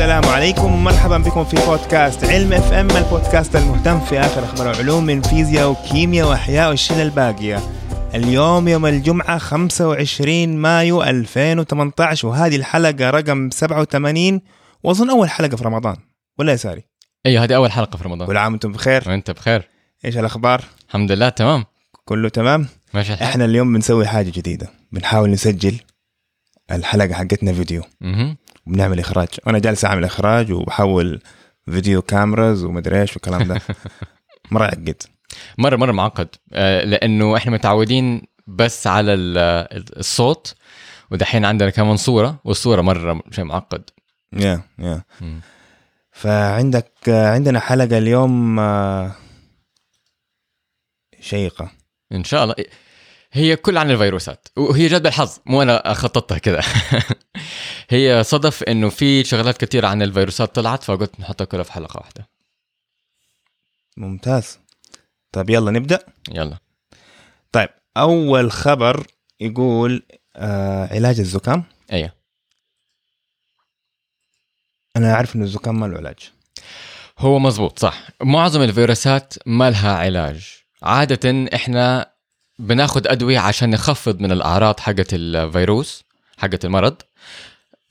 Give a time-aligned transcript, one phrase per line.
[0.00, 5.22] السلام عليكم ومرحبا بكم في بودكاست علم FM البودكاست المهتم في آخر أخبار العلوم من
[5.22, 7.58] فيزياء وكيمياء وأحياء والشلة الباقية.
[8.14, 14.40] اليوم يوم الجمعة 25 مايو 2018 وهذه الحلقة رقم 87
[14.82, 15.96] وأظن أول حلقة في رمضان
[16.38, 16.84] ولا يا ساري؟
[17.26, 19.68] أيوه هذه أول حلقة في رمضان كل عام وأنتم بخير وانت بخير
[20.04, 21.64] إيش الأخبار؟ الحمد لله تمام
[22.04, 25.74] كله تمام؟ ماشي الحال إحنا اليوم بنسوي حاجة جديدة بنحاول نسجل
[26.70, 27.82] الحلقة حقتنا فيديو.
[28.70, 29.28] وبنعمل إخراج.
[29.46, 31.20] وأنا جالس أعمل إخراج وبحول
[31.70, 33.60] فيديو كاميراز ومدري إيش والكلام ده.
[34.50, 35.02] مرة يعقد
[35.58, 36.28] مره مرة معقد.
[36.52, 40.54] آه، لأنه إحنا متعودين بس على ال- الصوت
[41.10, 43.82] ودحين عندنا كمان صورة والصورة مرة شيء معقد.
[44.32, 45.02] يا يا.
[45.20, 45.40] مم.
[46.12, 49.12] فعندك عندنا حلقة اليوم آه،
[51.20, 51.70] شيقة.
[52.12, 52.54] إن شاء الله.
[53.32, 54.48] هي كل عن الفيروسات.
[54.56, 56.60] وهي جد بالحظ مو أنا خططتها كذا
[57.90, 62.28] هي صدف إنه في شغلات كثيره عن الفيروسات طلعت فقلت نحطها كلها في حلقة واحدة.
[63.96, 64.58] ممتاز.
[65.32, 65.98] طيب يلا نبدأ؟
[66.32, 66.58] يلا.
[67.52, 69.06] طيب أول خبر
[69.40, 70.02] يقول
[70.36, 71.64] آه علاج الزكام.
[71.92, 72.12] أيوه.
[74.96, 76.30] أنا أعرف إنه الزكام ما له علاج.
[77.18, 78.08] هو مزبوط صح.
[78.22, 80.60] معظم الفيروسات ما لها علاج.
[80.82, 82.09] عادة إحنا
[82.60, 86.04] بناخد أدوية عشان نخفض من الأعراض حقت الفيروس
[86.38, 86.96] حقت المرض.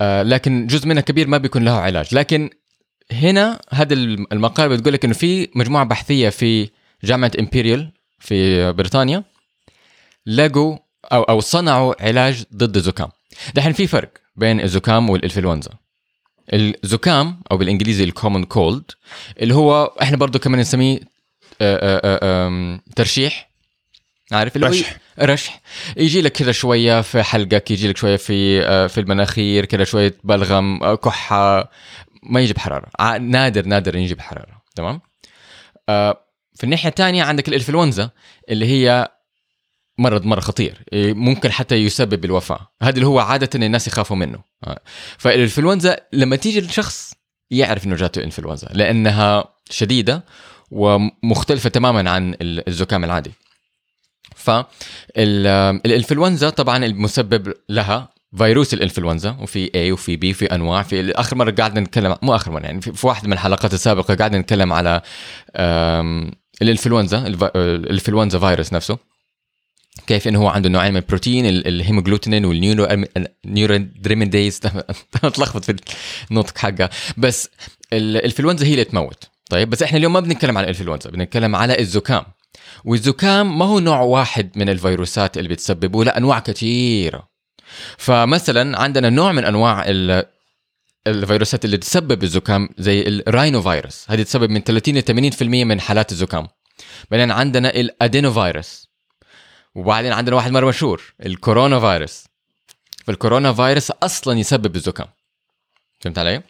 [0.02, 2.16] آه لكن جزء منها كبير ما بيكون له علاج.
[2.16, 2.50] لكن
[3.11, 6.70] هنا هذا المقال بتقول لك إنه في مجموعة بحثية في
[7.03, 9.23] جامعة امبيريال في بريطانيا
[10.26, 10.78] لقوا
[11.11, 13.09] أو أو صنعوا علاج ضد الزكام
[13.56, 15.72] دحين في فرق بين الزكام والإنفلونزا.
[16.54, 18.92] الزكام أو بالإنجليزي الكومن كولد
[19.42, 21.00] اللي هو إحنا برضو كمان نسميه
[21.61, 23.48] آه، آه، ترشيح
[24.32, 24.98] عارف اللي رشح.
[25.22, 25.62] رشح.
[25.98, 30.17] يجي لك كذا شوية في حلقك يجي لك شوية في آه، في المناخير كذا شوية
[30.23, 31.72] بلغم آه، كحة
[32.23, 32.88] ما يجي بحرارة.
[33.00, 34.62] ع- نادر نادر يجي بحرارة.
[34.76, 35.02] تمام؟
[35.89, 36.26] آه،
[36.56, 38.10] في الناحية الثانية عندك الإنفلونزا
[38.50, 39.08] اللي هي
[39.98, 40.78] مرض مره خطير.
[40.94, 42.68] إيه، ممكن حتى يسبب الوفاة.
[42.82, 44.39] هذا اللي هو عادة الناس يخافوا منه.
[45.18, 47.14] فالإنفلونزا لما تيجي الشخص
[47.52, 50.23] يعرف إنه جاته إنفلونزا لأنها شديدة
[50.72, 53.32] ومختلفة تماما عن ال- الزكام العادي.
[54.36, 61.52] فالانفلونزا طبعا المسبب لها فيروس الإنفلونزا وفي A وفي B في أنواع في آخر مرة
[61.52, 65.02] قعدنا نتكلم مو آخر مرة يعني في واحدة من الحلقات السابقة قعدنا نتكلم على
[66.62, 68.98] الإنفلونزا الإنفلونزا فيروس نفسه
[70.08, 73.05] كيف إنه هو عنده نوعين من البروتين ال- ال hemagglutinin وال neuro
[73.45, 74.61] neuraminidase
[75.23, 75.76] اتلخبط في
[76.32, 77.50] النطق حقها بس
[77.94, 79.23] ال- الإنفلونزا هي اللي تموت.
[79.50, 82.23] طيب بس إحنا اليوم ما بنتكلم على الإنفلونزا بنتكلم على الزكام.
[82.86, 87.30] والزكام ما هو نوع واحد من الفيروسات اللي بتسببه لا انواع كثيره
[87.98, 90.26] فمثلا عندنا نوع من أنواع ال
[91.08, 96.11] الفيروسات اللي تسبب الزكام زي ال rhinovirus هذه تسبب من 30 ل 80% من حالات
[96.11, 96.48] الزكام.
[97.11, 98.89] بعدين عندنا الادينو فيروس
[99.76, 102.23] وبعدين عندنا واحد مرة مشهور الكورونا فيروس.
[103.05, 105.08] فالكورونا فيروس أصلا يسبب الزكام.
[106.02, 106.42] فهمت علي؟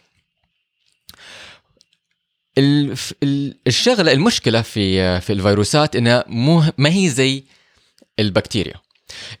[2.58, 7.44] ال- ال- الشغلة المشكلة في في الفيروسات إنها مو ما هي زي
[8.18, 8.74] البكتيريا.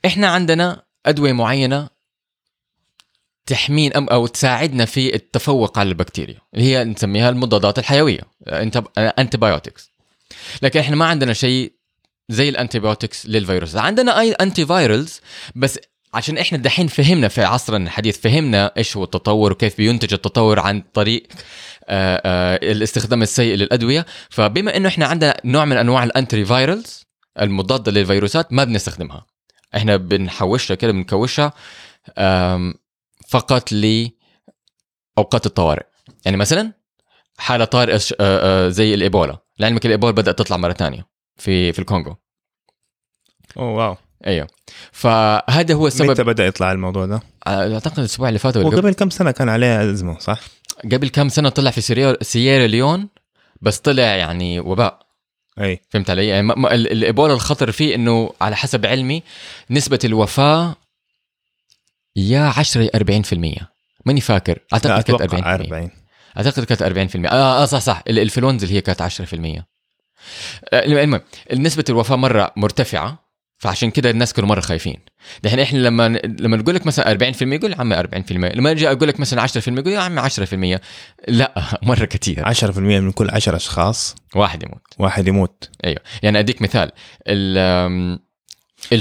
[0.06, 1.88] إحنا عندنا أدوية معينة
[3.46, 8.20] تحمين أو تساعدنا في التفوق على البكتيريا اللي هي نسميها المضادات الحيوية
[8.98, 9.90] antibiotics
[10.62, 11.72] لكن إحنا ما عندنا شيء
[12.28, 13.76] زي ال antibiotics للفيروس.
[13.76, 15.20] عندنا أي antivirals
[15.56, 15.78] بس
[16.14, 20.82] عشان إحنا دحين فهمنا في عصرنا الحديث فهمنا إيش هو التطور وكيف بينتج التطور عن
[20.94, 21.26] طريق
[21.88, 24.06] آه، آه، الاستخدام السيء للأدوية.
[24.30, 27.04] فبما إنه إحنا عندنا نوع من أنواع ال antivirals
[27.40, 29.26] المضادة للفيروسات ما بنستخدمها.
[29.76, 31.52] إحنا بنحوشها كده بنكوشها
[33.28, 35.86] فقط لأوقات الطوارئ.
[36.24, 36.72] يعني مثلا
[37.38, 39.38] حالة طارئة آه، زي الإيبولا.
[39.58, 41.06] لعلمك الإيبولا بدأت تطلع مرة ثانية
[41.36, 42.16] في في الكونغو.
[43.56, 43.96] أوه wow.
[44.26, 44.48] أيوه.
[44.92, 46.20] فهذا هو متى السبب.
[46.26, 49.90] بدأ يطلع الموضوع ده؟ أعتقد الأسبوع اللي فات ولا قبل, وقبل كم سنة كان عليه
[49.90, 50.40] أزمة صح؟
[50.92, 53.08] قبل كم سنة طلع في سيريا سييرا ليون
[53.62, 54.98] بس طلع يعني وباء.
[55.60, 55.80] أي.
[55.90, 59.22] فهمت علي؟ يعني الإيبولا الخطر فيه إنه على حسب علمي
[59.70, 60.76] نسبة الوفاة
[62.16, 62.90] يا 10 يا
[63.22, 63.64] 40%
[64.06, 64.58] ماني فاكر.
[64.72, 65.90] أعتقد كانت أتوقع 40% 40
[66.36, 68.02] أعتقد كانت 40% آه, آه صح صح.
[68.08, 69.04] ال- الانفلونزا اللي هي كانت 10%
[70.72, 71.20] آه، المهم
[71.54, 73.29] نسبة الوفاة مرة مرتفعة.
[73.60, 74.96] فعشان كده الناس كانوا مرة خايفين.
[75.42, 79.20] دحين إحنا لما لما نقول لك مثلا 40% يقول عمي 40% لما أجي أقول لك
[79.20, 80.20] مثلا 10% يقول يا عمي
[80.76, 80.80] 10%
[81.28, 84.82] لا مرة كثير 10% من كل 10 أشخاص؟ واحد يموت.
[84.98, 85.68] واحد يموت.
[85.84, 86.00] أيوه.
[86.22, 86.90] يعني أديك مثال
[87.28, 88.18] ال آم،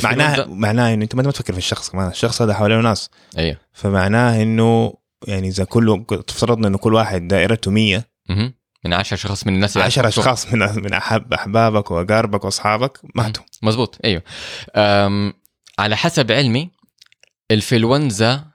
[0.04, 3.10] معناه الفلونزا- معناه إنه أنت ما تفكر في الشخص كمان الشخص هذا حواليه ناس.
[3.38, 3.58] أيوه.
[3.74, 4.94] فمعناه إنه
[5.28, 8.54] يعني إذا كله افترضنا إنه كل واحد دائرته 100 مهم.
[8.86, 10.24] من 10 أشخاص من الناس اللي 10 عاشوا.
[10.24, 14.24] أشخاص من من أحب أحبابك وأقاربك وأصحابك؟ ماتوا مزبوط أيوه.
[15.80, 16.72] على حسب علمي
[17.52, 18.46] الفلونزا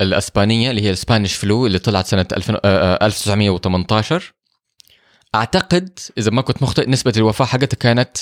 [0.00, 4.32] الأسبانية اللي هي الاسبانيش فلو اللي طلعت سنة 2000 آه، آه، 1918
[5.34, 8.16] أعتقد إذا ما كنت مخطئ نسبة الوفاة حقتها كانت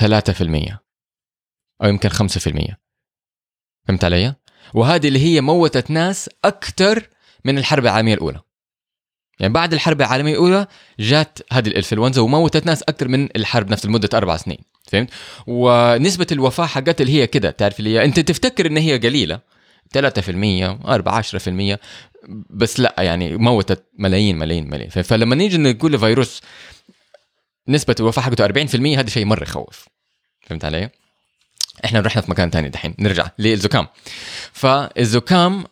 [0.00, 0.78] 3%
[1.82, 2.76] أو يمكن 5%
[3.88, 4.34] فهمت علي؟
[4.74, 7.08] وهذه اللي هي موتت ناس أكثر
[7.44, 8.40] من الحرب العالمية الأولى.
[9.40, 10.66] يعني بعد الحرب العالمية الأولى
[11.00, 15.10] جات هذه الإنفلونزا وموتت ناس أكثر من الحرب نفس لمده أربع سنين فهمت؟
[15.46, 19.40] ونسبة الوفاة حقتها اللي هي كده تعرف اللي هي أنت تفتكر إن هي قليلة؟
[19.94, 19.98] 3%
[20.86, 21.78] 4 10%
[22.50, 24.90] بس لا يعني موتت ملايين ملايين ملايين.
[24.90, 26.42] فلما نيجي نقول لفيروس
[27.68, 29.88] نسبة الوفاة حقته 40% هذا شيء مرة يخوف.
[30.40, 30.90] فهمت علي؟
[31.84, 32.94] إحنا رحنا في مكان تاني دحين.
[32.98, 33.86] نرجع للزكام.
[34.52, 35.64] فالزكام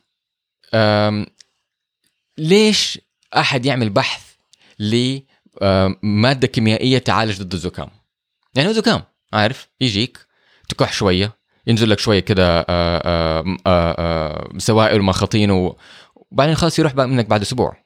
[2.39, 2.99] ليش
[3.37, 4.23] أحد يعمل بحث
[4.79, 7.89] لماده كيميائية تعالج ضد الزكام.
[8.55, 9.03] يعني هو زكام
[9.33, 10.27] عارف؟ يجيك
[10.69, 11.33] تكح شوية
[11.67, 17.41] ينزل لك شوية كده آه، آه، آه، آه، سوائل ومخاطين وبعدين خلاص يروح منك بعد
[17.43, 17.77] أسبوع.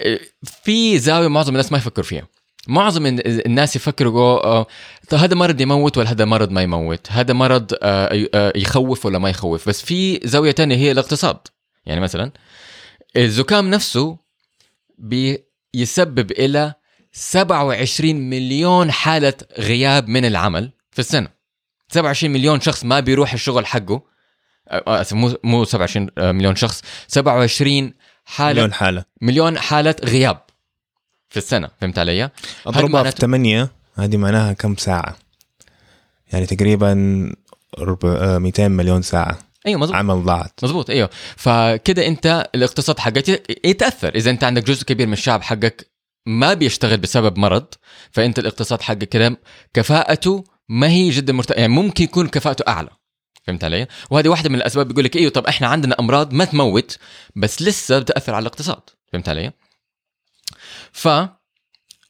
[0.00, 2.26] آه، في زاوية معظم الناس ما يفكروا فيها.
[2.68, 4.66] معظم الن- الناس يفكروا آه،
[5.08, 9.18] طيب هذا مرض يموت ولا هذا مرض ما يموت؟ هذا مرض آه، آه، يخوف ولا
[9.18, 11.36] ما يخوف؟ بس في زاوية تانية هي الاقتصاد.
[11.86, 12.32] يعني مثلا
[13.16, 14.18] الزكام نفسه
[14.98, 16.74] بيسبب إلى
[17.12, 21.28] 27 مليون حالة غياب من العمل في السنة.
[21.88, 24.02] 27 مليون شخص ما بيروح الشغل حقه.
[24.68, 26.82] آه، آسف مو مو 27 مليون شخص.
[27.08, 29.04] 27 حاله مليون حالة.
[29.20, 30.40] مليون حالة غياب
[31.28, 32.30] في السنة فهمت علي؟
[32.66, 35.16] اضربها في معناته- 8 هذه معناها كم ساعة؟
[36.32, 36.92] يعني تقريبا
[37.78, 39.38] ربع آه، 200 مليون ساعة.
[39.66, 39.96] أيوه مظبوط.
[39.96, 40.52] عمل ضاعت.
[40.62, 41.10] مظبوط أيوه.
[41.36, 43.28] فكده أنت الاقتصاد حقك
[43.64, 44.14] يتأثر.
[44.14, 45.90] إذا أنت عندك جزء كبير من الشعب حقك
[46.26, 47.66] ما بيشتغل بسبب مرض
[48.10, 49.40] فأنت الاقتصاد حقك كده
[49.74, 52.88] كفاءته ما هي جدا مرتفعه يعني ممكن يكون كفاءته أعلى.
[53.44, 56.98] فهمت علي؟ وهذه واحدة من الأسباب بيقول لك أيوه طب إحنا عندنا أمراض ما تموت
[57.36, 58.80] بس لسه بتأثر على الاقتصاد.
[59.12, 59.52] فهمت علي؟
[60.92, 61.08] ف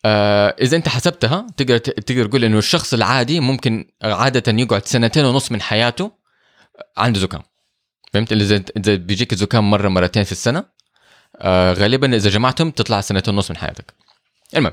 [0.04, 5.52] آه إذا أنت حسبتها تقدر تقدر تقول إنه الشخص العادي ممكن عادة يقعد سنتين ونص
[5.52, 6.17] من حياته
[6.96, 7.42] عنده زكام.
[8.12, 10.64] فهمت؟ اللي بيجيك الزكام مرة مرتين في السنة
[11.36, 13.94] آه غالبا إذا جمعتهم تطلع سنتين ونص من حياتك.
[14.56, 14.72] المهم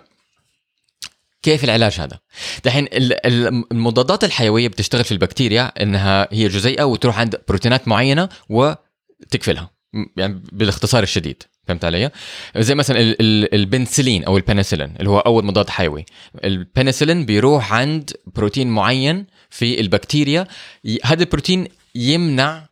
[1.43, 2.19] كيف العلاج هذا؟
[2.63, 8.29] دحين ال- ال- المضادات الحيوية بتشتغل في البكتيريا إنها هي جزيئة وتروح عند بروتينات معينة
[8.49, 9.69] وتقفلها
[10.17, 11.43] يعني بالاختصار الشديد.
[11.67, 12.11] فهمت علي؟
[12.57, 16.05] زي مثلا ال- ال- البنسلين أو البنسلين اللي هو أول مضاد حيوي.
[16.43, 20.47] البنسلين بيروح عند بروتين معين في البكتيريا.
[21.03, 22.65] هذا البروتين يمنع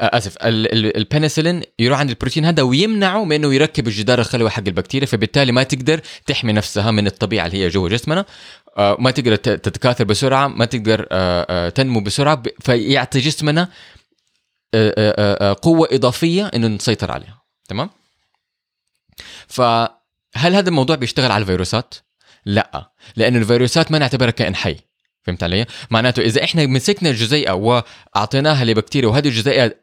[0.00, 4.50] آه، آسف ال- ال- البنسلين يروح عند البروتين هذا ويمنعه من إنه يركب الجدار الخلوي
[4.50, 8.24] حق البكتيريا فبالتالي ما تقدر تحمي نفسها من الطبيعة اللي هي جوا جسمنا
[8.78, 13.68] آه، ما تقدر تتكاثر بسرعة ما تقدر آه، تنمو بسرعة فيعطي جسمنا
[15.62, 17.90] قوة إضافية إنه نسيطر عليها تمام؟
[19.46, 21.94] فهل هذا الموضوع بيشتغل على الفيروسات؟
[22.44, 24.76] لا لأنه الفيروسات ما نعتبرها كائن حي.
[25.28, 29.74] فهمت علي؟ معناته إذا إحنا مسكنا الجزيئة وأعطيناها لبكتيريا وهذه الجزيئة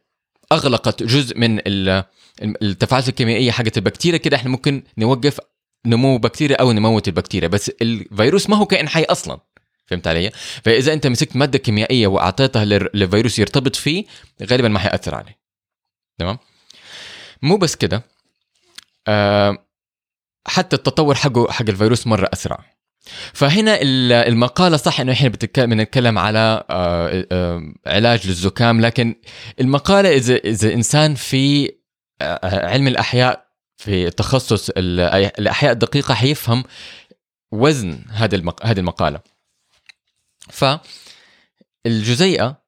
[0.51, 2.03] أغلقت جزء من ال-
[2.43, 5.39] التفاعلات الكيميائية حقت البكتيريا كده إحنا ممكن نوقف
[5.85, 7.47] نمو بكتيريا أو نموت البكتيريا.
[7.47, 9.39] بس الفيروس ما هو كائن حي أصلا.
[9.87, 10.31] فهمت علي؟
[10.63, 14.05] فإذا أنت مسكت مادة كيميائية وأعطيتها لل- للفيروس يرتبط فيه
[14.43, 15.39] غالبا ما حيأثر عليه.
[16.19, 16.37] تمام؟
[17.41, 18.03] مو بس كده
[19.07, 19.57] آه
[20.47, 22.74] حتى التطور حقه حق الفيروس مرة أسرع.
[23.33, 29.15] فهنا ال- المقالة صح إنه إحنا بنتكلم على آه، آه، علاج للزكام لكن
[29.59, 31.71] المقالة إذا إذا إنسان في
[32.21, 33.45] آه، علم الأحياء
[33.77, 34.99] في تخصص ال-
[35.39, 36.63] الأحياء الدقيقة حيفهم
[37.51, 38.65] وزن هذه المق...
[38.65, 39.19] هذه المقالة.
[41.85, 42.61] فالجزيئة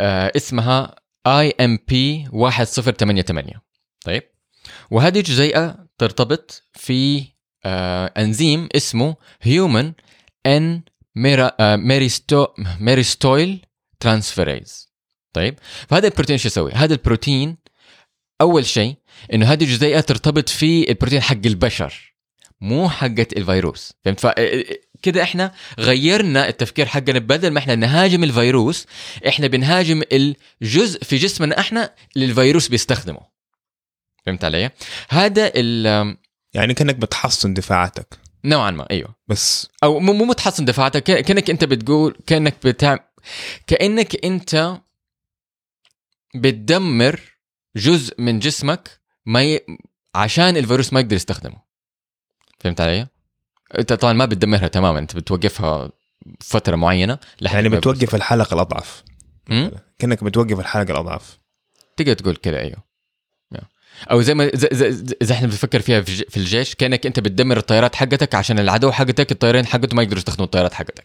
[0.00, 0.94] آه، اسمها
[1.28, 1.92] IMP
[2.60, 3.54] 1088
[4.04, 4.22] طيب.
[4.90, 9.92] وهذه الجزيئة ترتبط في آه انزيم اسمه هيومن
[10.46, 10.80] ان
[11.76, 12.46] myristo
[12.80, 13.66] myristoyl
[14.00, 14.90] transferase
[15.32, 17.56] طيب فهذا البروتين شو يسوي؟ هذا البروتين
[18.40, 18.94] أول شيء
[19.32, 22.14] إنه هذه الجزيئة ترتبط في البروتين حق البشر
[22.60, 24.26] مو حقة الفيروس فهمت ف
[25.02, 28.86] كده إحنا غيرنا التفكير حقنا بدل ما إحنا نهاجم الفيروس
[29.28, 30.02] إحنا بنهاجم
[30.62, 33.20] الجزء في جسمنا إحنا اللي الفيروس بيستخدمه
[34.26, 34.70] فهمت علي؟
[35.08, 36.16] هذا ال-
[36.54, 38.18] يعني كأنك بتحصن دفاعاتك.
[38.44, 39.14] نوعا ما أيوه.
[39.28, 39.68] بس.
[39.84, 42.98] أو مو مو متحصن دفاعاتك كأنك أنت بتقول كأنك بتعمل
[43.66, 44.80] كأنك أنت
[46.34, 47.20] بتدمر
[47.76, 49.60] جزء من جسمك ما ي...
[50.14, 51.56] عشان الفيروس ما يقدر يستخدمه.
[52.60, 53.06] فهمت علي؟
[53.78, 55.90] أنت طبعا ما بتدمرها تماما أنت بتوقفها
[56.40, 59.02] فترة معينة لحد يعني بتوقف الحلقة الأضعف؟
[59.98, 61.38] كأنك بتوقف الحلقة الأضعف.
[61.96, 62.89] تقدر تقول كده أيوه.
[64.10, 68.58] أو زي ما زي إحنا بنفكر فيها في, الجيش كأنك أنت بتدمر الطيارات حقتك عشان
[68.58, 71.04] العدو حقتك الطيارين حقته ما يقدروا يستخدموا الطيارات حقتك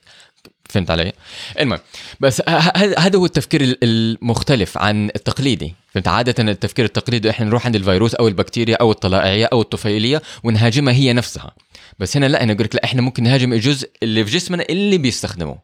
[0.70, 1.14] فهمت علي؟
[1.60, 1.80] المهم
[2.20, 2.42] بس
[2.78, 5.75] هذا هو التفكير ال- المختلف عن التقليدي.
[5.94, 10.94] فهمت؟ عادة التفكير التقليدي إحنا نروح عند الفيروس أو البكتيريا أو الطلائعية أو الطفيلية ونهاجمها
[10.94, 11.52] هي نفسها.
[12.00, 14.98] بس هنا لا أنا أقول لك لا إحنا ممكن نهاجم الجزء اللي في جسمنا اللي
[14.98, 15.58] بيستخدمه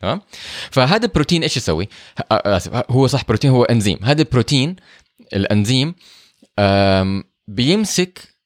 [0.00, 0.20] تمام؟
[0.70, 1.88] فهذا البروتين إيش يسوي؟
[2.90, 3.98] هو صح بروتين هو إنزيم.
[4.02, 4.76] هذا البروتين
[5.34, 5.94] الإنزيم
[7.48, 8.36] بيمسك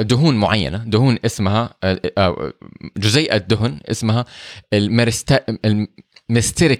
[0.00, 2.52] دهون معينة دهون اسمها آه، آه،
[2.96, 4.24] جزيئه دهن اسمها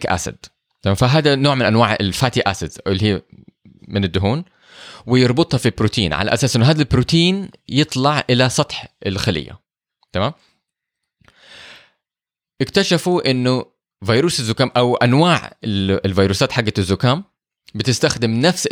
[0.07, 0.47] أسيد.
[0.83, 3.23] تمام؟ فهذا نوع من أنواع الفاتي اسيد اللي هي
[3.89, 4.45] من الدهون
[5.07, 9.61] ويربطها في بروتين على أساس إنه هذا البروتين يطلع إلى سطح الخلية.
[10.13, 10.33] تمام؟
[12.61, 13.65] اكتشفوا إنه
[14.07, 17.25] فيروس الزكام أو أنواع ال- الفيروسات حقت الزكام
[17.75, 18.69] بتستخدم نفس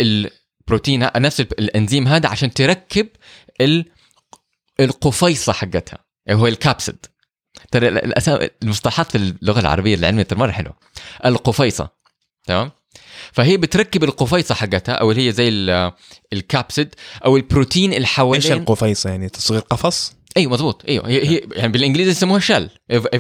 [0.66, 3.08] البروتين ه- نفس ال- الإنزيم هذا عشان تركب
[3.60, 3.84] ال-
[4.80, 7.06] القفيصة حقتها اللي هو الكابسيد.
[7.72, 10.76] ترى ال- الأسا- المصطلحات في اللغة العربية العلمية ترى مرة حلوة.
[11.24, 11.88] القفيصة
[12.46, 12.70] تمام؟
[13.32, 15.92] فهي بتركب القفيصة حقتها أو اللي هي زي ال-
[16.32, 16.94] الكابسيد
[17.24, 21.72] أو البروتين اللي إيش حوالين القفيصة يعني؟ تصغير قفص؟ أيوه مضبوط أيوه هي, هي يعني
[21.72, 22.70] بالإنجليزي يسموها شل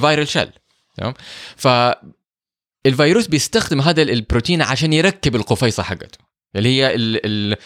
[0.00, 0.50] viral shell
[0.96, 1.14] تمام؟
[1.56, 1.68] ف
[2.86, 6.18] الفيروس بيستخدم هذا البروتين عشان يركب القفيصة حقته.
[6.56, 7.56] اللي هي ال ال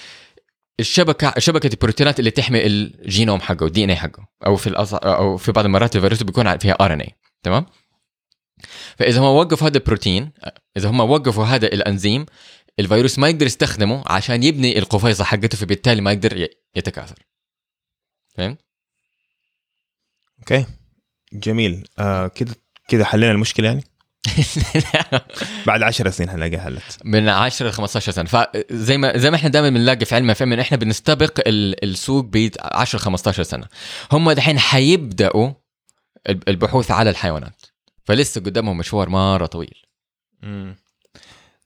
[0.80, 4.94] الشبكة شبكة البروتينات اللي تحمي الجينوم حقه ال DNA حقه أو في الأص...
[4.94, 7.66] أو في بعض المرات الفيروس بيكون فيها RNA تمام؟
[8.96, 10.32] فإذا هم وقفوا هذا البروتين
[10.76, 12.26] إذا هم وقفوا هذا الأنزيم
[12.78, 17.18] الفيروس ما يقدر يستخدمه عشان يبني القفيصة حقته فبالتالي ما يقدر يتكاثر.
[18.36, 18.58] فهمت؟
[20.38, 20.66] أوكي.
[21.32, 21.88] جميل.
[21.98, 22.54] آه كده
[22.88, 23.84] كده حلينا المشكلة يعني؟
[25.66, 28.24] بعد 10 سنين حنلاقيها حلت من 10 ل 15 سنة.
[28.24, 32.50] فزي ما زي ما إحنا دائما بنلاقي في علم فهم إحنا بنستبق ال- السوق ب
[32.62, 33.66] 10 15 سنة.
[34.12, 35.50] هم دحين حيبدأوا
[36.28, 37.62] الب- البحوث على الحيوانات.
[38.04, 39.74] فلسه قدامهم مشوار مرة طويل.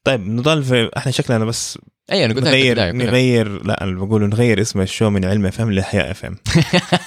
[0.05, 1.79] طيب نضل في إحنا شكلنا بس
[2.13, 2.93] أي أنا قلت نغير.
[2.93, 6.37] نغير لا أنا بقول نغير اسم ال show من علم FM لأحياء FM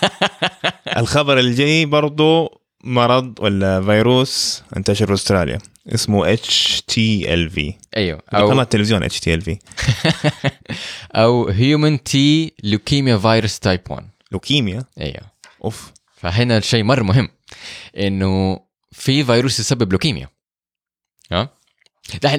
[0.97, 5.57] الخبر الجاي برضو مرض ولا فيروس انتشر في أستراليا.
[5.87, 8.19] اسمه HTLV أيوه.
[8.31, 9.57] قناه أو التلفزيون HTLV
[11.15, 15.21] أو human T leukemia virus type 1 لوكيميا؟ أيوه.
[15.63, 15.91] أوف.
[16.15, 17.29] فهنا الشيء مرة مهم
[17.97, 18.59] إنه
[18.91, 20.29] في فيروس يسبب لوكيميا.
[21.31, 21.49] ها؟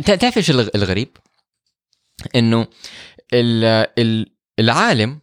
[0.00, 1.08] تعرف إيش الغ- الغريب؟
[2.36, 2.66] إنه
[3.32, 5.20] ال- ال- العالم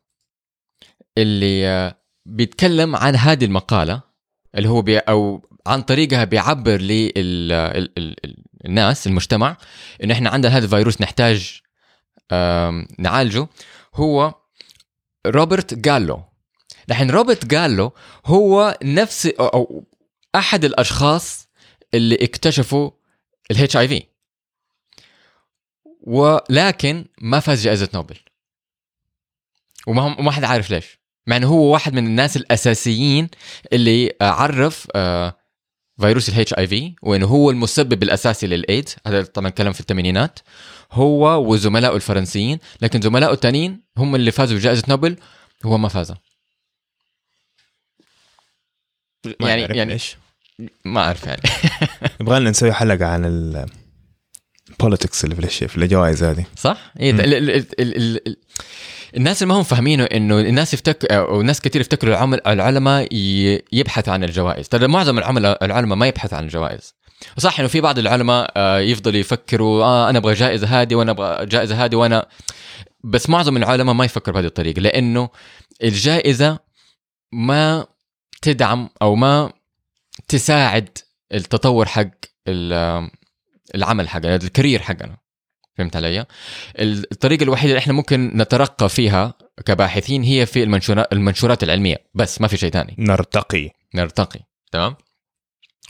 [1.17, 1.95] اللي آه،
[2.25, 4.01] بيتكلم عن هذه المقالة
[4.55, 6.81] اللي هو بي أو عن طريقها بيعبر
[8.65, 9.57] للناس المجتمع
[10.03, 11.61] إنه إحنا عندنا هذا الفيروس نحتاج
[12.99, 13.47] نعالجه.
[13.95, 14.33] هو
[15.27, 16.23] روبرت جالو.
[16.87, 17.91] دحين روبرت جالو
[18.25, 19.83] هو نفس أو
[20.35, 21.47] أحد الأشخاص
[21.93, 22.91] اللي اكتشفوا
[23.51, 24.03] ال HIV
[26.01, 28.17] ولكن ما فاز جائزة نوبل.
[29.87, 30.99] وما هم- وما حد عارف ليش.
[31.27, 33.29] مع إنه هو واحد من الناس الأساسيين
[33.73, 35.37] اللي آه، عرف آه،
[35.99, 38.95] فيروس ال HIV وإنه هو المسبب الأساسي للإيدز.
[39.07, 40.39] هذا طبعا كلام في الثمانينات.
[40.91, 45.15] هو وزملائه الفرنسيين لكن زملائه الثانيين هم اللي فازوا بجائزة نوبل
[45.65, 46.13] هو ما فاز.
[49.39, 50.17] ما يعني يعني إيش.
[50.85, 51.41] ما أعرف يعني.
[52.21, 53.65] يبغى لنا نسوي حلقة عن ال
[54.69, 56.45] البوليتكس اللي في الجوائز هذه.
[56.57, 57.11] صح؟ إيه
[59.17, 63.61] الناس اللي ما هم فاهمينه إنه الناس يفتك أو ناس كثير يفتكروا العمل العلماء ي-
[63.71, 66.93] يبحثوا عن الجوائز، ترى معظم العملاء العلماء ما يبحثوا عن الجوائز.
[67.37, 71.45] صح إنه في بعض العلماء آه، يفضلوا يفكروا آه أنا أبغى جائزة هذه وأنا أبغى
[71.45, 72.25] جائزة هذه وأنا
[73.03, 75.29] بس معظم العلماء ما يفكروا بهذه الطريقة لأنه
[75.83, 76.59] الجائزة
[77.31, 77.85] ما
[78.41, 79.51] تدعم أو ما
[80.27, 80.97] تساعد
[81.33, 82.09] التطور حق
[82.47, 83.09] ال-
[83.75, 85.17] العمل حقنا الكارير حقنا
[85.77, 86.25] فهمت علي؟
[86.79, 89.33] الطريقة الوحيدة اللي إحنا ممكن نترقى فيها
[89.65, 90.63] كباحثين هي في
[91.11, 94.39] المنشورات العلمية بس ما في شيء ثاني نرتقي نرتقي
[94.71, 94.95] تمام؟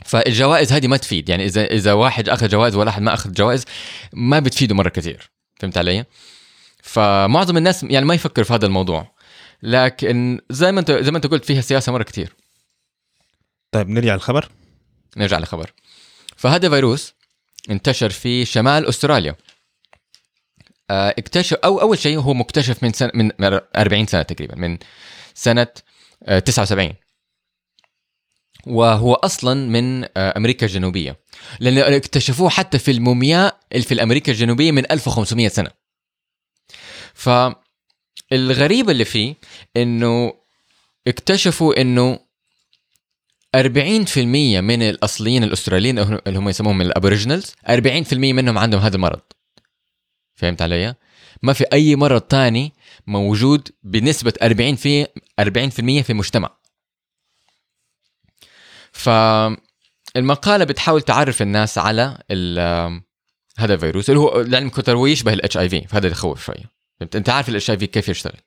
[0.04, 3.64] فالجوائز هذه ما تفيد يعني إذا إذا واحد أخذ جوائز ولا احد ما أخذ جوائز
[4.12, 6.04] ما بتفيده مرة كثير فهمت علي؟
[6.82, 9.16] فمعظم الناس يعني ما يفكر في هذا الموضوع
[9.62, 12.32] لكن زي ما أنت زي ما أنت قلت فيها سياسة مرة كثير
[13.72, 14.48] طيب نرجع للخبر
[15.16, 15.72] نرجع لخبر
[16.36, 17.14] فهذا فيروس
[17.70, 19.36] انتشر في شمال أستراليا
[20.90, 23.30] اكتشف أو أول شيء هو مكتشف من سنه من
[23.76, 24.78] 40 سنة تقريبا من
[25.34, 25.66] سنة
[26.22, 26.94] آه، 79
[28.66, 31.16] وهو أصلا من آه، أمريكا الجنوبية.
[31.60, 35.70] لأن اكتشفوه حتى في المومياء في أمريكا الجنوبية من 1500 سنة.
[37.14, 39.34] فالغريب اللي فيه
[39.76, 40.32] إنه
[41.06, 42.18] اكتشفوا إنه
[43.56, 49.20] 40% من الأصليين الأستراليين اللي هم يسموهم الأبوريجينالز 40% منهم عندهم هذا المرض.
[50.36, 50.94] فهمت علي؟
[51.42, 52.72] ما في أي مرض تاني
[53.06, 55.06] موجود بنسبة 40 في 40%
[56.02, 56.56] في المجتمع.
[58.92, 62.18] فالمقاله بتحاول تعرف الناس على
[63.58, 67.16] هذا الفيروس اللي هو لعلم كتر هو يشبه ال HIV فهذا اللي يخوف شوية فهمت؟
[67.16, 68.40] أنت عارف ال HIV كيف يشتغل؟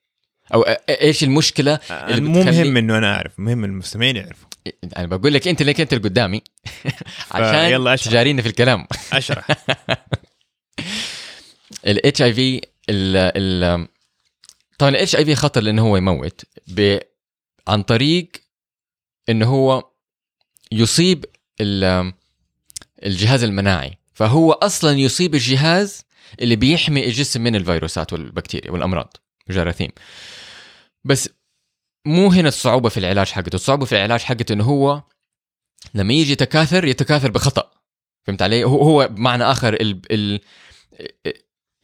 [0.54, 4.48] أو إيش المشكلة اللي مو مهم إنه أنا أعرف مهم المستمعين يعرفوا.
[4.98, 6.42] أنا بقول لك أنت ليك انت اللي قدامي.
[7.32, 7.96] عشان يلا.
[7.96, 8.88] تجارينا في الكلام.
[9.14, 9.48] أشرح.
[11.88, 12.62] الاتش اي في
[14.80, 17.00] طبعا الاتش اي في خطر لأنه هو يموت ب...
[17.68, 18.32] عن طريق
[19.30, 19.90] إنه هو
[20.72, 21.26] يصيب
[21.62, 22.14] ال...
[23.06, 23.98] الجهاز المناعي.
[24.14, 26.02] فهو أصلا يصيب الجهاز
[26.42, 29.18] اللي بيحمي الجسم من الفيروسات والبكتيريا والأمراض
[29.50, 29.90] الجراثيم.
[31.04, 31.30] بس
[32.06, 33.56] مو هنا الصعوبة في العلاج حقته.
[33.56, 35.04] الصعوبة في العلاج حقته إنه هو
[35.94, 37.72] لما يجي يتكاثر يتكاثر بخطأ.
[38.24, 40.02] فهمت علي؟ هو هو بمعنى آخر ال...
[40.12, 40.40] ال...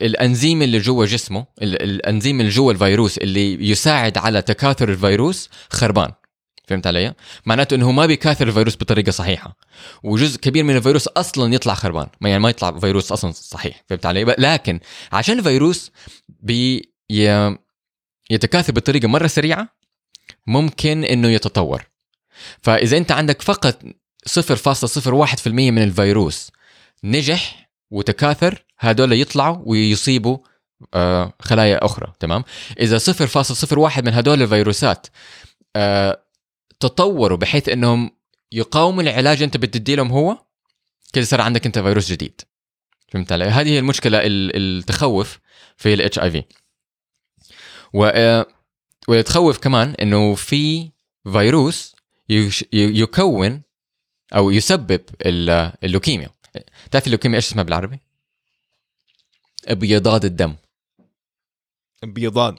[0.02, 6.12] الأنزيم اللي جوا جسمه ال- الأنزيم اللي جوا الفيروس اللي يساعد على تكاثر الفيروس خربان.
[6.68, 7.14] فهمت علي؟
[7.46, 9.58] معناته إنه ما بيكاثر الفيروس بطريقة صحيحة.
[10.04, 12.08] وجزء كبير من الفيروس أصلا يطلع خربان.
[12.22, 13.84] يعني ما يطلع فيروس أصلا صحيح.
[13.90, 14.80] فهمت علي؟ لكن
[15.12, 15.92] عشان الفيروس
[16.30, 16.94] بي
[18.30, 19.76] يتكاثر بطريقة مرة سريعة
[20.48, 21.84] ممكن إنه يتطور.
[22.62, 23.84] فإذا أنت عندك فقط
[24.30, 26.52] 0.01% من الفيروس
[27.04, 30.38] نجح وتكاثر هذول يطلعوا ويصيبوا
[30.94, 32.44] آه، خلايا أخرى تمام؟
[32.80, 35.08] إذا 0.01 من هذول الفيروسات
[35.76, 36.22] آه،
[36.80, 38.12] تطوروا بحيث إنهم
[38.52, 40.38] يقاوموا العلاج أنت بتدي لهم هو
[41.14, 42.42] كده صار عندك أنت فيروس جديد.
[43.12, 45.40] فهمت علي؟ هذه هي المشكلة ال- التخوف
[45.78, 46.44] في الاتش اي في
[47.94, 48.46] و آه،
[49.08, 50.92] واللي تخوف كمان إنه في
[51.34, 51.96] فيروس
[52.74, 53.62] يكون
[54.36, 56.30] أو يسبب ال- اللوكيميا.
[56.92, 58.00] تعرف اللوكيميا إيش اسمها بالعربي؟
[59.68, 60.56] ابيضاض الدم.
[62.04, 62.58] بيضاض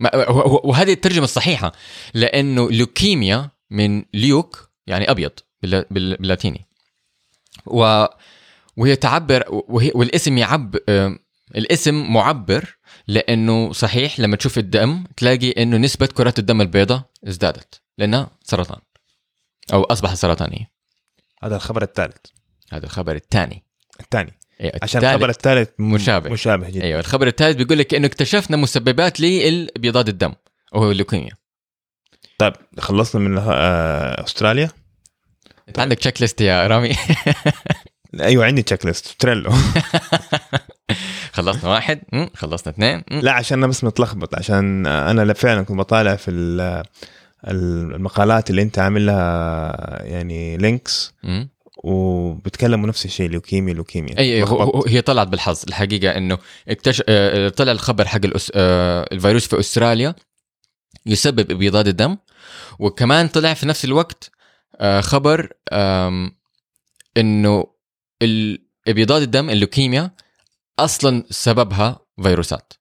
[0.00, 1.72] ما- وه- وه- وهذه الترجمة الصحيحة
[2.14, 5.30] لأنه لوكيميا من leuk يعني أبيض
[5.62, 6.66] بال- بال- باللاتيني.
[7.66, 8.04] و
[8.76, 10.76] وهي تعبر وهي والاسم يعب
[11.56, 18.30] الاسم معبر لأنه صحيح لما تشوف الدم تلاقي إنه نسبة كرات الدم البيضاء ازدادت لأنها
[18.44, 18.80] سرطان
[19.72, 20.70] أو أصبحت سرطانية.
[21.42, 22.16] هذا الخبر الثالث.
[22.72, 23.64] هذا الخبر الثاني.
[24.00, 24.37] الثاني.
[24.60, 25.04] أيوة عشان.
[25.04, 26.30] الخبر الثالث مشابه.
[26.30, 30.32] مشابه جدا أيوه الخبر الثالث بيقول لك إنه اكتشفنا مسببات لابيضاض الدم
[30.72, 31.32] وهو اللوكيميا
[32.38, 34.70] طيب خلصنا من آه، أستراليا
[35.68, 36.92] أنت عندك checklist يا رامي
[38.20, 39.50] أيوه عندي checklist Trello
[41.32, 42.00] خلصنا واحد.
[42.34, 43.02] خلصنا اثنين.
[43.10, 46.82] لا عشان أنا بس متلخبط عشان أنا فعلا كنت بطالع في ال-
[47.48, 51.14] المقالات اللي أنت عامل لها يعني links.
[51.84, 54.42] وبتكلموا نفس الشيء لوكيميا لوكيميا أي.
[54.42, 56.38] هو- هي طلعت بالحظ الحقيقة إنه
[56.68, 58.52] اكتشف آه، طلع الخبر حق الأس...
[58.54, 60.14] آه، الفيروس في أستراليا
[61.06, 62.16] يسبب ابيضاض الدم
[62.78, 64.30] وكمان طلع في نفس الوقت
[64.76, 65.52] آه، خبر
[67.16, 67.66] إنه
[68.88, 70.10] ابيضاض الدم اللوكيميا
[70.78, 72.72] أصلا سببها فيروسات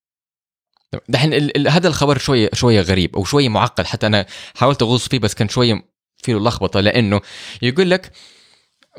[1.09, 5.33] دحين هذا الخبر شوية شوية غريب أو شوية معقد حتى أنا حاولت أغوص فيه بس
[5.33, 5.85] كان شوية
[6.23, 7.21] فيه لخبطة لأنه
[7.61, 8.11] يقول لك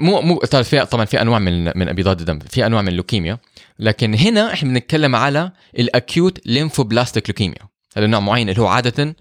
[0.01, 3.39] مو مو طبعا في طبعا في أنواع من من ابيضاض الدم في أنواع من اللوكيميا
[3.79, 9.17] لكن هنا إحنا بنتكلم على ال acute lymphoblastic leukemia هذا نوع معين اللي هو عادة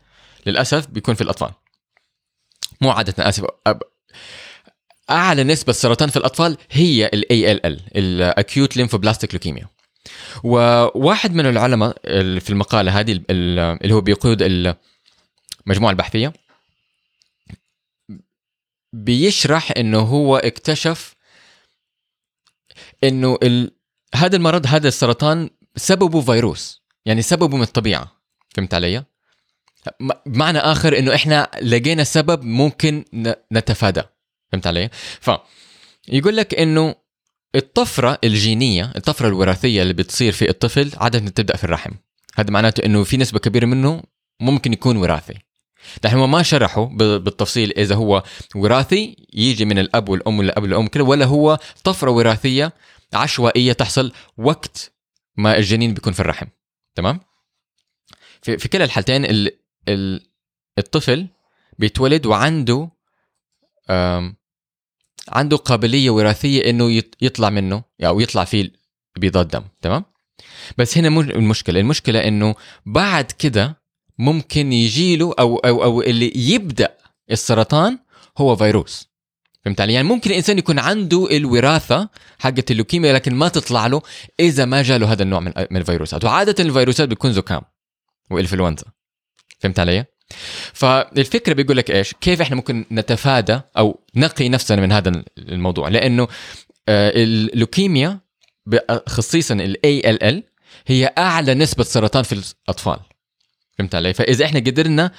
[0.45, 1.51] للأسف بيكون في الأطفال.
[2.81, 3.45] مو عادة اسف
[5.09, 9.67] أعلى نسبة سرطان في الأطفال هي ال ALL ال acute lymphoblastic leukemia.
[10.43, 14.41] وواحد من العلماء ال- في المقالة هذه ال- ال- اللي هو بيقود
[15.67, 16.33] المجموعه البحثية
[19.05, 21.15] بيشرح إنه هو اكتشف
[23.03, 23.71] إنه ال...
[24.15, 28.11] هذا المرض هذا السرطان سببه فيروس يعني سببه من الطبيعة
[28.55, 29.03] فهمت علي؟
[30.25, 34.09] بمعنى آخر إنه إحنا لقينا سبب ممكن ن- نتفاداه
[34.51, 34.89] فهمت علي؟
[35.21, 35.31] ف
[36.07, 36.95] يقول لك إنه
[37.55, 41.91] الطفرة الجينية الطفرة الوراثية اللي بتصير في الطفل عادة تبدأ في الرحم
[42.35, 44.03] هذا معناته إنه في نسبة كبيرة منه
[44.39, 45.33] ممكن يكون وراثي
[46.03, 46.85] دحين ما شرحوا
[47.17, 48.23] بالتفصيل إذا هو
[48.55, 52.73] وراثي يجي من الأب والأم والأب والأم كده ولا هو طفرة وراثية
[53.13, 54.91] عشوائية تحصل وقت
[55.37, 56.45] ما الجنين بيكون في الرحم.
[56.95, 57.19] تمام؟
[58.41, 59.51] في, في كلا الحالتين ال
[59.87, 60.27] ال
[60.77, 61.27] الطفل
[61.79, 62.89] بيتولد وعنده
[65.29, 68.71] عنده قابلية وراثية إنه يط- يطلع منه أو يطلع فيه
[69.17, 69.63] بيضات دم.
[69.81, 70.05] تمام؟
[70.77, 73.81] بس هنا المشكلة المشكلة إنه بعد كده
[74.19, 76.97] ممكن يجيله أو أو أو اللي يبدأ
[77.31, 77.99] السرطان
[78.37, 79.07] هو فيروس
[79.67, 84.01] فهمت علي؟ يعني ممكن الإنسان يكون عنده الوراثة حقت اللوكيميا لكن ما تطلع له
[84.39, 87.61] إذا ما جاله هذا النوع من الفيروسات، وعادة الفيروسات بتكون زكام
[88.31, 88.85] وإنفلونزا.
[89.59, 90.05] فهمت علي؟
[90.73, 96.27] فالفكرة بيقول لك إيش؟ كيف إحنا ممكن نتفادى أو نقي نفسنا من هذا الموضوع؟ لأنه
[96.89, 98.19] آه، اللوكيميا
[99.07, 100.41] خصيصا ال ALL
[100.87, 102.99] هي أعلى نسبة سرطان في الأطفال.
[103.77, 105.11] فهمت علي؟ فإذا إحنا قدرنا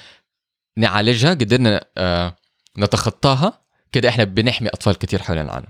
[0.77, 2.35] نعالجها قدرنا آه،
[2.77, 5.67] نتخطاها كده إحنا بنحمي أطفال كتير حول العالم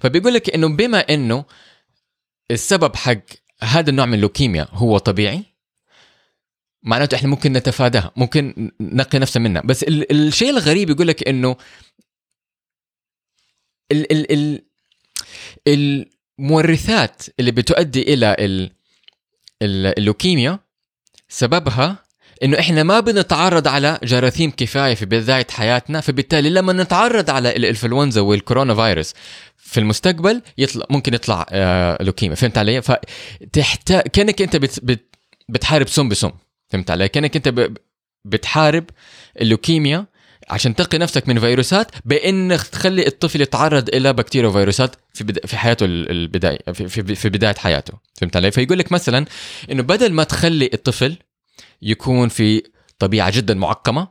[0.00, 1.44] فبيقول لك إنه بما إنه
[2.50, 3.18] السبب حق
[3.62, 5.44] هذا النوع من اللوكيميا هو طبيعي
[6.82, 11.56] معناته إحنا ممكن نتفاداها ممكن نقي نفسنا منها بس ال- الشيء الغريب يقول لك إنه
[13.92, 14.62] ال ال ال
[16.38, 18.70] المورثات اللي بتؤدي إلى ال
[19.62, 20.58] ال- اللوكيميا
[21.36, 21.96] سببها
[22.42, 28.20] إنه إحنا ما بنتعرض على جراثيم كفاية في بداية حياتنا فبالتالي لما نتعرض على الإنفلونزا
[28.20, 29.14] والكورونا فيروس
[29.56, 32.34] في المستقبل يطلع ممكن يطلع آه لوكيميا.
[32.36, 35.14] فهمت علي؟ فتحتاج كأنك أنت بت بت
[35.48, 36.30] بتحارب سم بسم.
[36.70, 37.76] فهمت علي؟ كأنك أنت ب-
[38.24, 38.84] بتحارب
[39.40, 40.06] اللوكيميا
[40.50, 45.56] عشان تقي نفسك من فيروسات بإنك تخلي الطفل يتعرض إلى بكتيريا وفيروسات في بدا في
[45.56, 47.92] حياته ال- البداية في, في, في بداية حياته.
[48.20, 49.24] فهمت علي؟ فيقول لك مثلا
[49.70, 51.16] إنه بدل ما تخلي الطفل
[51.82, 52.62] يكون في
[52.98, 54.08] طبيعة جدا معقمة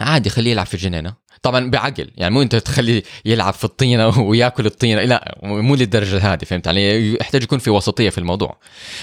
[0.00, 1.14] عادي خليه يلعب في الجنينة.
[1.42, 6.44] طبعا بعقل يعني مو أنت تخليه يلعب في الطينة ويأكل الطينة لا مو للدرجة هذه
[6.44, 8.58] فهمت علي؟ يحتاج يكون في وسطية في الموضوع.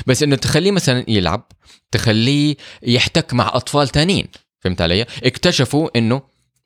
[0.08, 1.52] بس إنه تخليه مثلا يلعب
[1.92, 4.28] تخليه يحتك مع أطفال تانيين.
[4.60, 6.22] فهمت علي؟ اكتشفوا إنه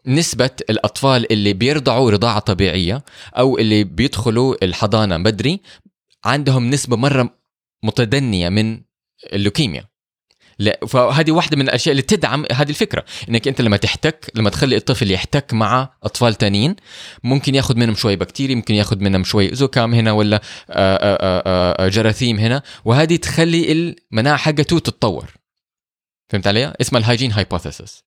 [0.08, 3.04] نسبة الأطفال اللي بيرضعوا رضاعة طبيعية
[3.38, 5.62] أو اللي بيدخلوا الحضانة بدري
[6.26, 7.38] عندهم نسبة مرة
[7.84, 8.82] متدنية من
[9.34, 9.94] اللوكيميا.
[10.60, 13.06] لا فهذه واحدة من الأشياء اللي تدعم هذه الفكرة.
[13.30, 16.76] إنك أنت لما تحتك لما تخلي الطفل يحتك مع أطفال تانيين
[17.24, 21.88] ممكن ياخذ منهم شوي بكتيريا ممكن ياخذ منهم شوي زكام هنا ولا آه، آه، آه،
[21.88, 25.43] جراثيم هنا وهذه تخلي المناعة حقته تتطور.
[26.30, 28.04] فهمت علي؟ اسمها ال hygiene hypothesis.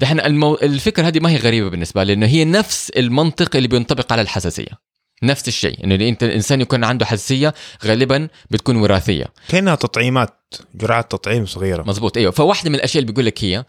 [0.00, 0.54] دحين المو...
[0.54, 4.88] الفكرة هذه ما هي غريبة بالنسبة لي لأنه هي نفس المنطق اللي بينطبق على الحساسية.
[5.22, 10.34] نفس الشيء إنه انت الانسان يكون عنده حساسية غالبا بتكون وراثية كأنها تطعيمات
[10.74, 13.64] جرعات تطعيم صغيرة مزبوط أيوه فواحدة من الأشياء اللي بيقول لك هي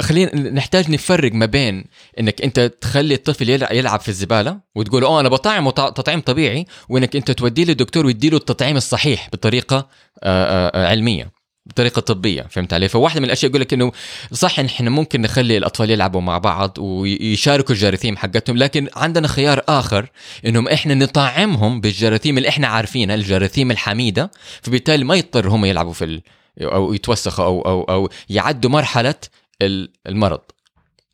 [0.00, 1.84] خلينا نحتاج نفرق ما بين
[2.20, 6.66] إنك أنت تخلي الطفل يلع- يلعب في الزبالة وتقول آه أنا بطعم وط- تطعيم طبيعي
[6.88, 9.88] وإنك أنت توديه للدكتور ويديله التطعيم الصحيح بطريقة
[10.22, 11.30] آه، آه، علمية
[11.72, 13.92] بطريقة طبية فهمت علي؟ فواحدة من الأشياء يقول لك إنه
[14.32, 20.10] صح إحنا ممكن نخلي الأطفال يلعبوا مع بعض ويشاركوا الجراثيم حقتهم لكن عندنا خيار آخر
[20.46, 24.30] إنهم إحنا نطعمهم بالجراثيم اللي إحنا عارفينها الجراثيم الحميدة
[24.62, 26.22] فبالتالي ما يضطر هم يلعبوا في ال...
[26.62, 29.14] أو يتوسخوا أو أو أو يعدوا مرحلة
[29.62, 30.40] ال- المرض.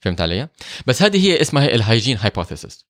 [0.00, 0.48] فهمت علي؟
[0.86, 2.84] بس هذه هي اسمها ال hygiene hypothesis.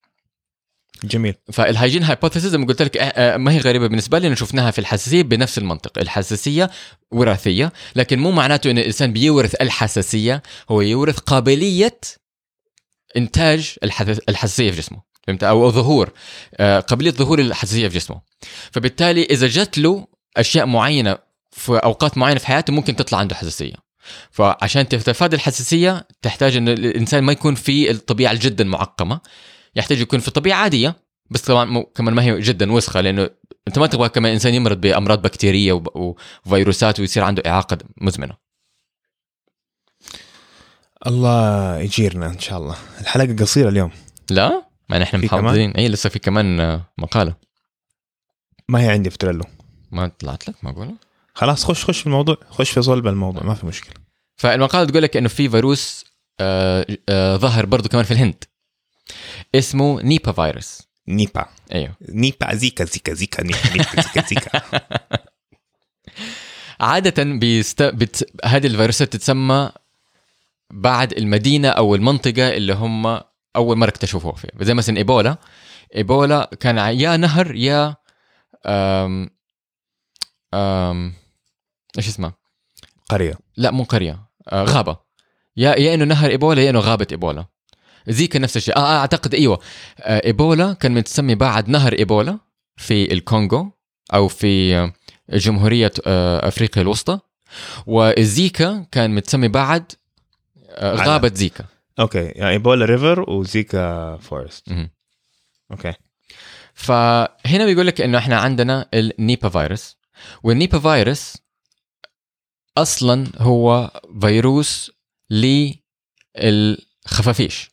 [1.03, 1.33] جميل.
[1.53, 4.71] فال hygiene hypothesis زي ما قلت لك آه، آه، ما هي غريبة بالنسبة لي شفناها
[4.71, 6.69] في الحساسية بنفس المنطق الحساسية
[7.11, 11.99] وراثية لكن مو معناته إن الإنسان بيورث الحساسية هو يورث قابلية
[13.17, 16.11] إنتاج الحساس- الحساسية في جسمه فهمت؟ أو ظهور
[16.57, 18.21] آه، قابلية ظهور الحساسية في جسمه.
[18.71, 20.07] فبالتالي إذا جت له
[20.37, 21.17] أشياء معينة
[21.51, 23.73] في أوقات معينة في حياته ممكن تطلع عنده حساسية.
[24.31, 29.19] فعشان تتفادى الحساسية تحتاج إن الإنسان ما يكون في الطبيعة جدا معقمة.
[29.75, 30.95] يحتاج يكون في طبيعه عادية
[31.29, 33.29] بس طبعا كمان ما هي جدا وسخة لأنه
[33.67, 35.83] أنت ما تبغى كمان إنسان يمرض بأمراض بكتيرية
[36.45, 38.37] وفيروسات ويصير عنده إعاقة مزمنة.
[41.07, 42.75] الله يجيرنا إن شاء الله.
[43.01, 43.91] الحلقة قصيرة اليوم.
[44.31, 45.71] لا؟ ما نحن؟ محافظين.
[45.71, 47.35] اي لسه في كمان آه، مقالة.
[48.69, 49.43] ما هي عندي في Trello.
[49.91, 50.95] ما طلعت لك ما اقولها
[51.33, 52.37] خلاص خش خش في الموضوع.
[52.49, 53.93] خش في صلب الموضوع ما في مشكلة.
[54.35, 56.05] فالمقالة تقول لك إنه في فيروس
[56.39, 58.43] آه آه ظهر برضه كمان في الهند.
[59.55, 60.81] اسمه Nipah virus.
[61.07, 61.45] نيبا.
[61.73, 61.95] أيوه.
[62.09, 64.61] نيبا زيكا زيكا زيكا نيبا نيبا زيكا زيكا.
[66.79, 67.83] عادة بيست...
[67.83, 68.31] بت...
[68.45, 69.71] هذه الفيروسات تتسمى
[70.71, 73.19] بعد المدينة أو المنطقة اللي هم
[73.55, 74.51] أول مرة اكتشفوها فيها.
[74.61, 75.37] زي مثلا إيبولا.
[75.95, 77.95] إيبولا كان يا نهر يا
[78.65, 79.29] أم...
[80.53, 81.13] أم...
[81.97, 82.33] إيش اسمه؟
[83.09, 83.33] قرية.
[83.57, 84.29] لا مو قرية.
[84.49, 84.97] آه غابة.
[85.57, 87.45] يا يا إنه نهر إيبولا يا إنه غابة إيبولا.
[88.07, 88.75] زيكا نفس الشيء.
[88.77, 89.59] آه, آه أعتقد أيوه.
[89.99, 92.39] آه إيبولا كان متسمي بعد نهر إيبولا
[92.77, 93.71] في الكونغو
[94.13, 94.91] أو في
[95.29, 97.19] جمهورية آه، أفريقيا الوسطى.
[97.85, 99.91] والزيكا كان متسمي بعد
[100.69, 101.65] آه، غابة زيكا
[101.99, 104.67] okay يعني Ebola River و Zika Forest.
[105.71, 105.93] okay.
[106.73, 109.97] فهنا بيقول لك إنه إحنا عندنا ال Nipah virus.
[110.43, 111.37] وال Nipah virus
[112.77, 114.91] أصلا هو فيروس
[116.39, 117.71] للخفافيش.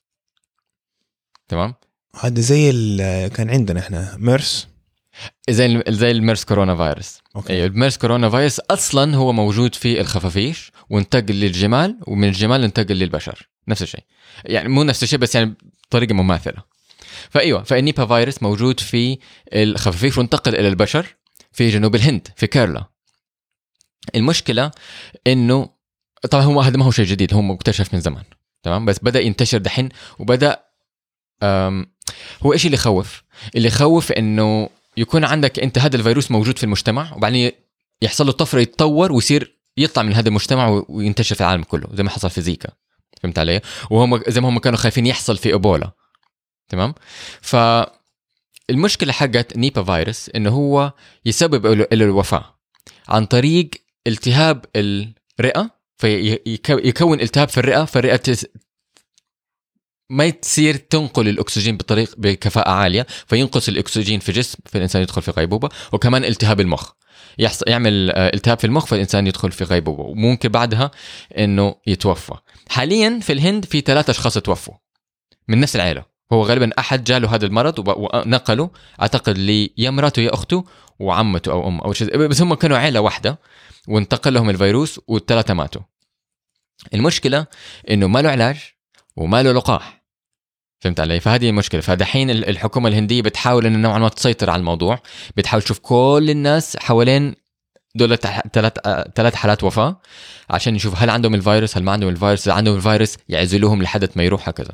[1.48, 1.74] تمام؟
[2.20, 2.70] هذا زي
[3.28, 4.68] كان عندنا إحنا ميرس
[5.50, 7.18] زي ال- زي ال MERS coronavirus.
[7.36, 7.52] okay.
[7.52, 13.48] أيوه ال MERS coronavirus أصلا هو موجود في الخفافيش وانتقل للجمال ومن الجمال انتقل للبشر.
[13.68, 14.04] نفس الشيء.
[14.44, 15.54] يعني مو نفس الشيء بس يعني
[15.88, 16.62] بطريقة مماثلة.
[17.30, 19.18] فأيوة فال Nipah virus موجود في
[19.52, 21.16] الخفافيش وانتقل إلى البشر
[21.52, 22.84] في جنوب الهند في كيرلا.
[24.14, 24.70] المشكلة
[25.26, 25.68] إنه
[26.30, 28.24] طبعا هو هذا ما هو شيء جديد هو مكتشف من زمان.
[28.62, 30.65] تمام؟ بس بدأ ينتشر دحين وبدأ
[32.42, 33.22] هو إيش اللي يخوف
[33.54, 37.52] اللي يخوف إنه يكون عندك أنت هذا الفيروس موجود في المجتمع وبعدين
[38.02, 42.10] يحصل له طفرة يتطور ويصير يطلع من هذا المجتمع وينتشر في العالم كله زي ما
[42.10, 42.68] حصل في زيكا
[43.22, 45.92] فهمت علي؟ وهم زي ما هم كانوا خايفين يحصل في إيبولا
[46.68, 46.94] تمام؟
[47.40, 50.92] فالمشكلة حقت نيبا فيروس إنه هو
[51.24, 52.56] يسبب له الوفاة
[53.08, 53.70] عن طريق
[54.06, 58.22] التهاب الرئة فيكون التهاب في الرئة فالرئة
[60.10, 65.68] ما تصير تنقل الأكسجين بطريق بكفاءة عالية فينقص الأكسجين في جسم فالإنسان يدخل في غيبوبة
[65.92, 66.92] وكمان التهاب المخ.
[67.38, 70.90] يحصل يعمل آه، التهاب في المخ فالإنسان يدخل في غيبوبة وممكن بعدها
[71.38, 72.34] إنه يتوفى.
[72.68, 74.74] حاليا في الهند في ثلاثة أشخاص توفوا
[75.48, 76.16] من نفس العائلة.
[76.32, 78.70] هو غالبا أحد جاله هذا المرض ونقله
[79.02, 80.64] أعتقد لي يا مراته يا أخته
[80.98, 83.38] وعمته أو أم أو شيء بس هم كانوا عائلة واحدة
[83.88, 85.82] وانتقل لهم الفيروس والثلاثة ماتوا.
[86.94, 87.46] المشكلة
[87.90, 88.56] إنه ما له علاج
[89.16, 89.95] وما له لقاح.
[90.80, 95.02] فهمت علي؟ فهذه المشكلة، فدحين ال- الحكومة الهندية بتحاول إنه نوعا ما تسيطر على الموضوع،
[95.36, 97.34] بتحاول تشوف كل الناس حوالين
[97.94, 98.16] دول
[98.52, 98.72] ثلاث
[99.14, 100.00] ثلاث حالات وفاة
[100.50, 104.22] عشان يشوف هل عندهم الفيروس هل ما عندهم الفيروس، إذا عندهم الفيروس يعزلوهم لحد ما
[104.22, 104.72] يروح هكذا.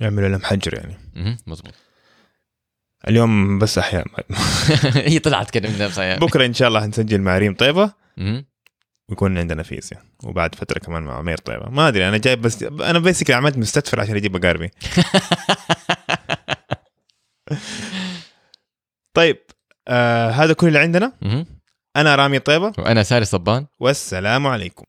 [0.00, 1.74] يعملوا لهم حجر يعني مهم، مظبوط.
[3.08, 4.04] اليوم بس أحياء
[5.10, 6.20] هي طلعت كده من نفسها يعني.
[6.20, 7.92] بكرة إن شاء الله حنسجل مع ريم طيبه.
[9.08, 11.70] ويكون عندنا فيزياء وبعد فترة كمان مع عمير طيبة.
[11.70, 14.70] ما أدري أنا جايب بس أنا بيسكلي عملت مستدفر عشان أجيب اقاربي
[19.16, 19.38] طيب
[19.88, 21.12] آه هذا كل اللي عندنا.
[21.96, 22.72] أنا رامي طيبة.
[22.78, 23.66] وأنا ساري صبان.
[23.80, 24.84] والسلام عليكم.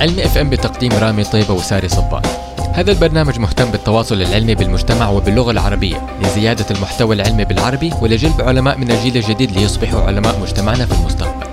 [0.00, 2.45] علم إف إم بتقديم رامي طيبة وساري صبان.
[2.76, 8.90] هذا البرنامج مهتم بالتواصل العلمي بالمجتمع وباللغة العربية لزيادة المحتوى العلمي بالعربي ولجلب علماء من
[8.90, 11.46] الجيل الجديد ليصبحوا علماء مجتمعنا في المستقبل.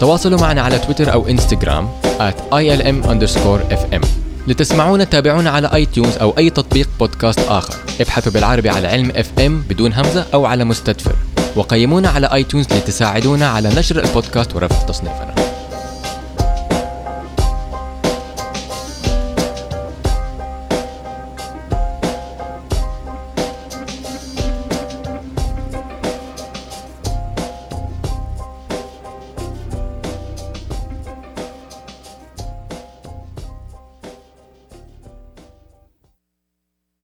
[0.00, 1.88] تواصلوا معنا على تويتر أو إنستغرام
[2.18, 4.06] at ilm underscore fm
[4.46, 7.74] لتسمعونا تابعونا على iTunes أو أي تطبيق بودكاست آخر.
[8.00, 11.16] ابحثوا بالعربي على علم اف ام بدون همزة أو على مستدفر.
[11.56, 15.45] وقيمونا على iTunes لتساعدونا على نشر البودكاست ورفع تصنيفنا.